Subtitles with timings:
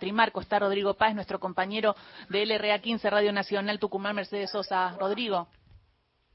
[0.00, 0.40] Trimarco.
[0.40, 1.94] Está Rodrigo Paz, nuestro compañero
[2.28, 4.96] de LRA 15 Radio Nacional Tucumán, Mercedes Sosa.
[4.98, 5.46] Rodrigo.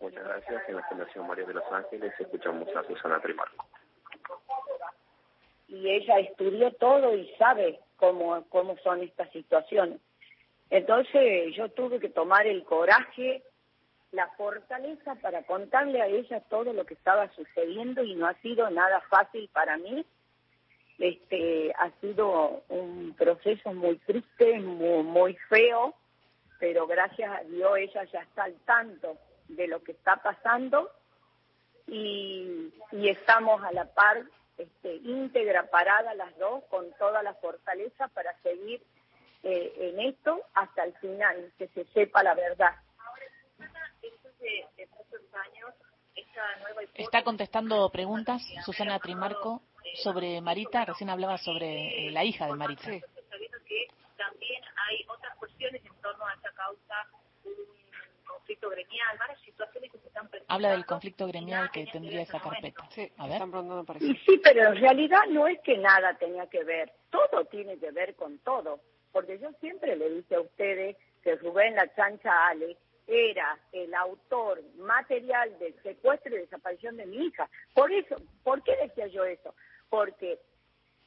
[0.00, 0.62] Muchas gracias.
[0.68, 3.66] En la Fundación María de Los Ángeles escuchamos a Susana Trimarco.
[5.68, 10.00] Y ella estudió todo y sabe cómo, cómo son estas situaciones.
[10.70, 13.42] Entonces yo tuve que tomar el coraje,
[14.12, 18.70] la fortaleza para contarle a ella todo lo que estaba sucediendo y no ha sido
[18.70, 20.06] nada fácil para mí
[20.98, 25.94] este, ha sido un proceso muy triste, muy, feo,
[26.58, 29.16] pero gracias a Dios ella ya está al tanto
[29.48, 30.90] de lo que está pasando
[31.86, 34.24] y, estamos a la par,
[34.56, 38.82] este, íntegra, parada las dos, con toda la fortaleza para seguir
[39.44, 42.74] eh, en esto hasta el final, que se sepa la verdad.
[46.94, 49.62] Está contestando preguntas Susana Trimarco
[50.02, 52.82] sobre Marita, recién hablaba sobre eh, la hija de Marita.
[52.82, 53.00] Sí.
[53.28, 56.94] Sabiendo que también hay otras cuestiones en torno a esta causa,
[57.44, 57.54] un
[58.26, 60.54] conflicto gremial, varias situaciones que se están presentando.
[60.54, 62.88] Habla del conflicto gremial que tendría esa carpeta.
[62.90, 63.42] Sí, a ver.
[64.26, 68.14] sí, pero en realidad no es que nada tenía que ver, todo tiene que ver
[68.16, 68.80] con todo,
[69.12, 72.76] porque yo siempre le dije a ustedes que Rubén La Chancha Ale
[73.08, 77.48] era el autor material del secuestro y desaparición de mi hija.
[77.74, 79.54] Por eso, ¿por qué decía yo eso?
[79.88, 80.38] Porque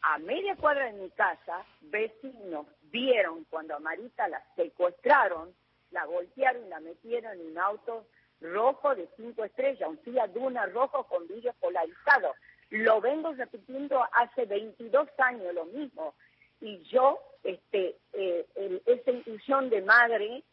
[0.02, 5.54] a media cuadra de mi casa, vecinos vieron cuando a Marita la secuestraron,
[5.92, 8.06] la golpearon y la metieron en un auto
[8.42, 12.34] rojo de cinco estrellas, un Fiat Duna rojo con vidrio polarizado.
[12.72, 16.16] Lo vengo repitiendo hace 22 años lo mismo.
[16.62, 20.44] Y yo, este, eh, esa intuición de madre,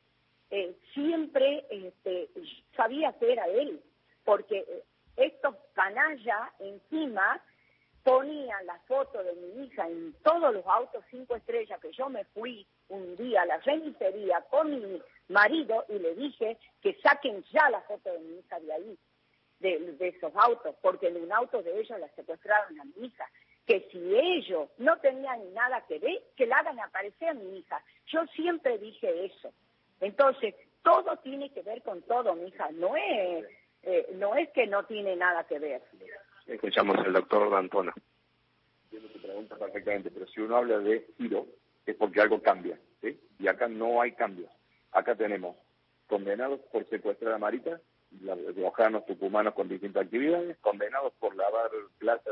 [0.51, 2.29] eh, siempre este,
[2.77, 3.81] sabía que era él,
[4.25, 4.85] porque eh,
[5.17, 7.41] estos canallas encima
[8.09, 12.25] ponían la foto de mi hija en todos los autos cinco estrellas que yo me
[12.25, 17.69] fui un día a la remisería con mi marido y le dije que saquen ya
[17.69, 18.99] la foto de mi hija de ahí,
[19.61, 23.27] de, esos autos, porque en un auto de ellos la secuestraron a mi hija.
[23.67, 27.83] Que si ellos no tenían nada que ver, que la hagan aparecer a mi hija.
[28.07, 29.53] Yo siempre dije eso.
[30.01, 32.71] Entonces, todo tiene que ver con todo, mi hija.
[32.73, 33.45] No es,
[33.83, 35.83] eh, no es que no tiene nada que ver.
[36.49, 37.93] Escuchamos al doctor Dantona.
[38.91, 41.47] Pero si uno habla de giro,
[41.87, 42.79] es porque algo cambia.
[43.39, 44.51] Y acá no hay cambios.
[44.93, 45.57] Acá tenemos
[46.07, 47.81] condenados por secuestrar a Marita,
[48.21, 52.31] los tucumanos con distintas actividades, condenados por lavar plata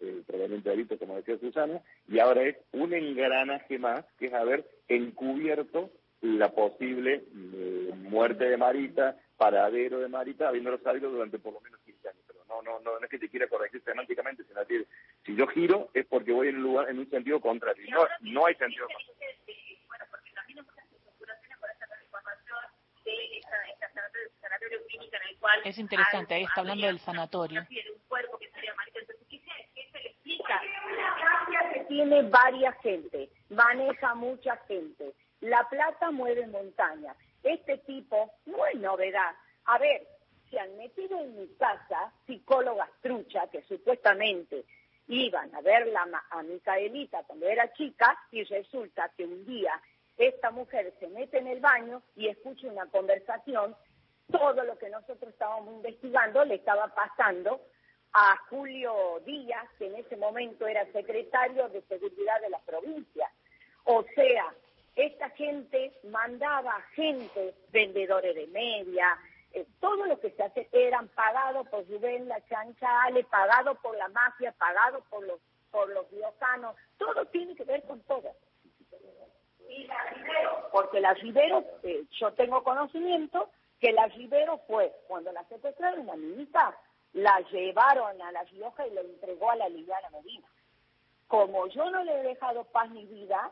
[0.00, 4.34] de, proveniente de delito, como decía Susana, y ahora es un engranaje más, que es
[4.34, 5.90] haber encubierto
[6.22, 7.24] la posible
[7.54, 12.24] eh, muerte de Marita, paradero de Marita, habiéndolo sabido durante por lo menos 15 años
[12.48, 14.86] no, no, no, no es que te quiera corregir semánticamente, sino que
[15.24, 17.84] si yo giro es porque voy en un lugar, en un sentido contrario.
[17.90, 19.14] No, no hay sentido contrario.
[25.64, 27.66] Es interesante, ahí está hablando del sanatorio.
[31.72, 35.14] que tiene varias gente, maneja mucha gente.
[35.40, 37.14] La plata mueve montaña.
[37.42, 39.34] Este tipo no es novedad.
[39.66, 40.06] A ver,
[40.50, 44.64] se han metido en mi casa psicólogas truchas que supuestamente
[45.08, 45.92] iban a ver
[46.30, 49.80] a Micaelita cuando era chica y resulta que un día
[50.16, 53.76] esta mujer se mete en el baño y escucha una conversación,
[54.30, 57.60] todo lo que nosotros estábamos investigando le estaba pasando
[58.12, 63.28] a Julio Díaz, que en ese momento era secretario de Seguridad de la provincia.
[63.84, 64.54] O sea,
[64.94, 69.18] esta gente mandaba gente, vendedores de media,
[69.52, 70.63] eh, todo lo que se hace
[71.62, 75.38] por Rubén La Chancha Ale, pagados por la mafia, pagados por los
[75.70, 78.30] por los diocanos, todo tiene que ver con todo.
[79.68, 83.50] Y la Rivero, porque la Rivero, eh, yo tengo conocimiento
[83.80, 86.78] que la Rivero fue, cuando la secuestraron la niñita,
[87.12, 90.46] la llevaron a La Rioja y la entregó a la Liliana Medina.
[91.26, 93.50] Como yo no le he dejado paz ni vida,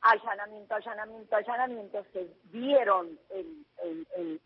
[0.00, 3.66] allanamiento, allanamiento, allanamiento, se dieron en,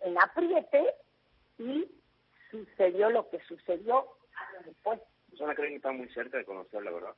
[0.00, 0.94] en, apriete
[1.58, 1.86] y
[2.52, 4.06] sucedió lo que sucedió
[4.64, 5.00] después.
[5.30, 7.14] ¿Personas creen que están muy cerca de conocer la verdad?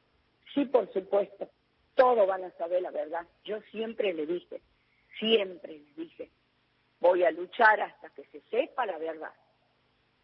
[0.55, 1.51] Sí, por supuesto.
[1.95, 3.27] Todos van a saber la verdad.
[3.45, 4.63] Yo siempre le dije,
[5.19, 6.31] siempre le dije,
[7.01, 9.33] voy a luchar hasta que se sepa la verdad.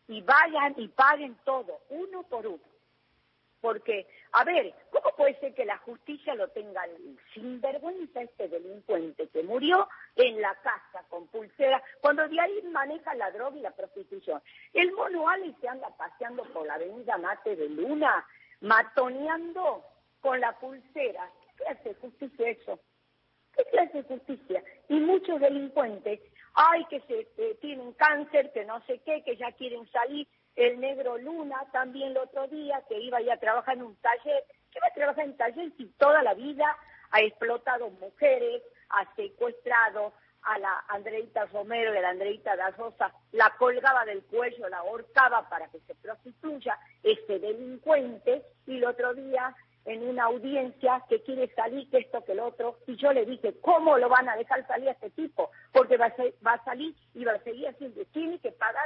[0.09, 2.70] Y vayan y paguen todo, uno por uno.
[3.61, 6.83] Porque, a ver, ¿cómo puede ser que la justicia lo tenga
[7.35, 13.15] sin vergüenza este delincuente que murió en la casa con pulsera, cuando de ahí maneja
[13.15, 14.43] la droga y la prostitución?
[14.73, 18.27] El mono Ali se anda paseando por la avenida Mate de Luna,
[18.61, 19.85] matoneando
[20.21, 21.31] con la pulsera
[21.61, 22.81] ¿Qué de justicia eso?
[23.61, 24.65] ¿Qué clase de justicia?
[24.89, 26.21] Y muchos delincuentes,
[26.55, 30.27] ay, que se tienen cáncer, que no sé qué, que ya quieren salir.
[30.57, 34.45] El negro Luna también el otro día, que iba a trabajar en un taller.
[34.73, 36.75] ¿Qué va a trabajar en taller si toda la vida
[37.11, 43.13] ha explotado mujeres, ha secuestrado, a la Andreita Romero y a la Andreita da Rosa,
[43.33, 49.13] la colgaba del cuello, la ahorcaba para que se prostituya, ese delincuente, y el otro
[49.13, 49.55] día
[49.85, 53.59] en una audiencia que quiere salir, que esto, que el otro, y yo le dije,
[53.61, 55.51] ¿cómo lo van a dejar salir a este tipo?
[55.73, 56.15] Porque va a,
[56.47, 58.85] va a salir y va a seguir haciendo, tiene que pagar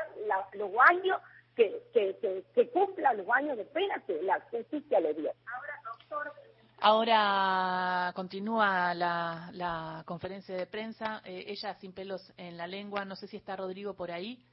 [0.55, 1.21] los años,
[1.57, 5.33] que, que, que, cumpla los años de pena que la justicia le dio.
[5.47, 6.33] Ahora, doctor,
[6.81, 11.23] Ahora continúa la, la conferencia de prensa.
[11.25, 13.05] Eh, ella sin pelos en la lengua.
[13.05, 14.45] No sé si está Rodrigo por ahí.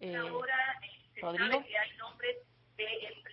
[0.00, 0.54] Eh, Ahora
[1.14, 1.50] se Rodrigo.
[1.50, 2.36] Sabe que hay nombres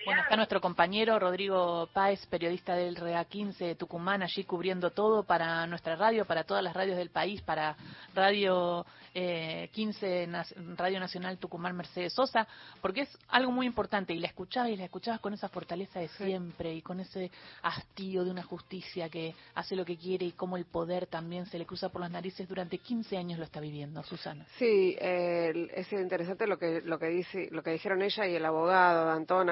[0.06, 5.24] bueno, está nuestro compañero Rodrigo Páez, periodista del REA 15 de Tucumán, allí cubriendo todo
[5.24, 7.76] para nuestra radio, para todas las radios del país, para
[8.16, 10.30] Radio 15, eh,
[10.76, 12.48] Radio Nacional Tucumán Mercedes Sosa,
[12.82, 16.08] porque es algo muy importante y la escuchabas y la escuchabas con esa fortaleza de
[16.08, 17.30] siempre y con ese
[17.62, 21.60] hastío de una justicia que hace lo que quiere y cómo el poder también se
[21.60, 24.46] le cruza por las narices durante 15 años lo está viviendo, Susana.
[24.58, 29.10] Sí, es interesante lo que lo que dice lo que dijeron ella y el abogado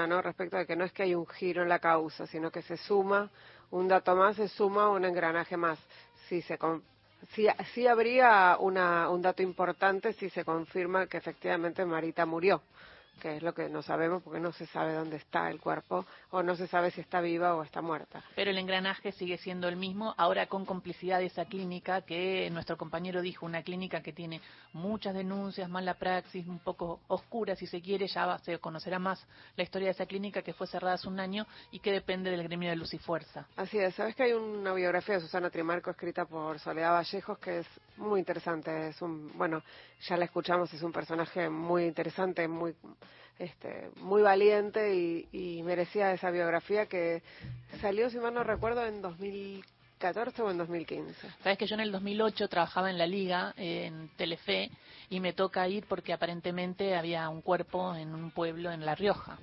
[0.07, 0.21] ¿no?
[0.21, 2.75] respecto de que no es que hay un giro en la causa, sino que se
[2.75, 3.29] suma
[3.71, 5.79] un dato más, se suma un engranaje más.
[6.27, 12.61] Si se habría una, un dato importante si se confirma que efectivamente Marita murió
[13.19, 16.41] que es lo que no sabemos porque no se sabe dónde está el cuerpo o
[16.41, 18.23] no se sabe si está viva o está muerta.
[18.35, 22.77] Pero el engranaje sigue siendo el mismo, ahora con complicidad de esa clínica que nuestro
[22.77, 24.41] compañero dijo, una clínica que tiene
[24.73, 29.25] muchas denuncias, mala praxis, un poco oscura si se quiere, ya se conocerá más
[29.55, 32.43] la historia de esa clínica que fue cerrada hace un año y que depende del
[32.43, 33.45] gremio de Luz y Fuerza.
[33.55, 37.59] Así es, sabes que hay una biografía de Susana Trimarco escrita por Soledad Vallejos que
[37.59, 37.67] es
[37.97, 39.61] muy interesante, es un, bueno,
[40.07, 42.75] ya la escuchamos, es un personaje muy interesante, muy
[43.37, 47.21] este, muy valiente y, merecía esa biografía que
[47.81, 51.27] salió, si mal no recuerdo, en 2014 o en 2015.
[51.43, 54.71] Sabes que yo en el 2008 trabajaba en la Liga, en Telefe,
[55.09, 59.37] y me toca ir porque aparentemente había un cuerpo en un pueblo en La Rioja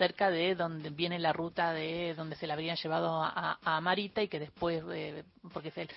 [0.00, 4.28] cerca de donde viene la ruta de donde se la habrían llevado a, Marita y
[4.28, 5.88] que después, eh, porque se,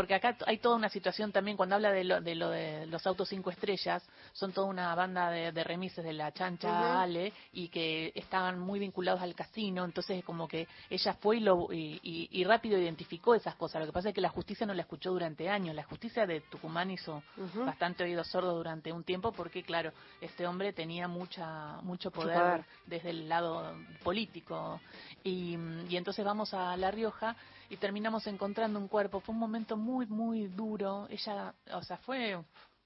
[0.00, 3.50] porque acá hay toda una situación también, cuando habla de lo de, los autos cinco
[3.50, 4.02] estrellas,
[4.32, 9.20] son toda una banda de, remises de la chancha Ale y que estaban muy vinculados
[9.20, 13.80] al casino, entonces como que ella fue y, lo, y, rápido identificó esas cosas.
[13.80, 16.40] Lo que pasa es que la justicia no la escuchó durante años, la justicia de
[16.40, 17.22] Tucumán hizo
[17.66, 19.92] bastante oído sordo durante un tiempo porque, claro,
[20.22, 24.80] este hombre tenía mucha mucho poder, desde el lado político.
[25.22, 25.58] Y,
[25.90, 27.36] y entonces vamos a La Rioja
[27.70, 29.20] y terminamos encontrando un cuerpo.
[29.20, 31.06] Fue un momento muy, muy duro.
[31.08, 32.36] Ella, o sea, fue,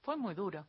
[0.01, 0.67] fue muy duro.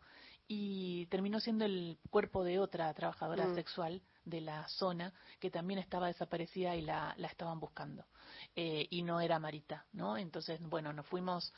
[0.48, 3.54] Y terminó siendo el cuerpo de otra trabajadora mm.
[3.54, 8.06] sexual de la zona que también estaba desaparecida y la, la estaban buscando.
[8.54, 10.16] Eh, y no era Marita, ¿no?
[10.16, 11.52] Entonces, bueno, nos fuimos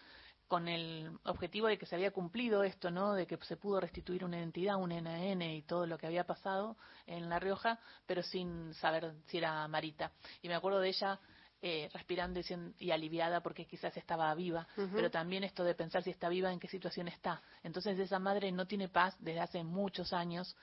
[0.48, 3.12] con el objetivo de que se había cumplido esto, ¿no?
[3.12, 6.76] De que se pudo restituir una identidad, un NN y todo lo que había pasado
[7.06, 10.10] en La Rioja, pero sin saber si era Marita.
[10.42, 11.20] Y me acuerdo de ella
[11.60, 12.40] eh, respirando
[12.78, 16.60] y, aliviada porque quizás estaba viva, pero también esto de pensar si está viva, en
[16.60, 17.42] qué situación está.
[17.62, 20.56] Entonces esa madre no tiene paz desde hace muchos años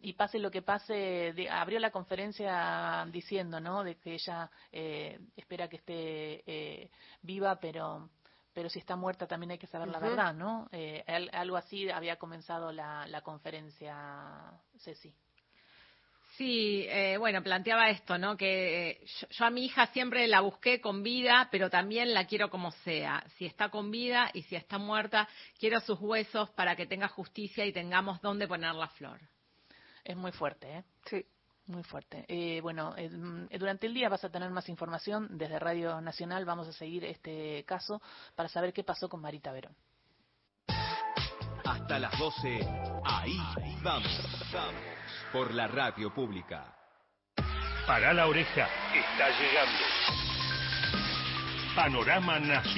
[0.00, 3.82] y pase lo que pase, abrió la conferencia diciendo, ¿no?
[3.82, 6.90] De que ella eh, espera que esté eh,
[7.22, 8.08] viva, pero
[8.52, 10.68] pero si está muerta también hay que saber la verdad, ¿no?
[10.72, 15.14] Eh, algo así había comenzado la, la conferencia, Ceci.
[16.38, 18.36] Sí, eh, bueno, planteaba esto, ¿no?
[18.36, 22.48] Que eh, yo, a mi hija siempre la busqué con vida, pero también la quiero
[22.48, 23.24] como sea.
[23.36, 25.28] Si está con vida y si está muerta,
[25.58, 29.18] quiero sus huesos para que tenga justicia y tengamos dónde poner la flor.
[30.04, 30.84] Es muy fuerte, ¿eh?
[31.06, 31.26] Sí.
[31.66, 32.24] Muy fuerte.
[32.28, 32.94] Eh, bueno,
[33.58, 35.36] durante el día vas a tener más información.
[35.36, 38.00] Desde Radio Nacional vamos a seguir este caso
[38.36, 39.74] para saber qué pasó con Marita Verón.
[41.64, 42.60] Hasta las 12,
[43.04, 43.36] ahí
[43.82, 44.50] vamos.
[44.52, 44.97] vamos
[45.32, 46.64] por la radio pública.
[47.86, 49.78] Para la oreja, está llegando.
[51.74, 52.74] Panorama Nacional.